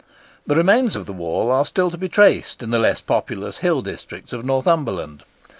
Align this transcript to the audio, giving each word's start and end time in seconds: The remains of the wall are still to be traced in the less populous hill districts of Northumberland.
The 0.47 0.55
remains 0.55 0.95
of 0.95 1.05
the 1.05 1.13
wall 1.13 1.51
are 1.51 1.63
still 1.63 1.91
to 1.91 1.97
be 1.99 2.09
traced 2.09 2.63
in 2.63 2.71
the 2.71 2.79
less 2.79 3.01
populous 3.01 3.59
hill 3.59 3.83
districts 3.83 4.33
of 4.33 4.43
Northumberland. 4.43 5.23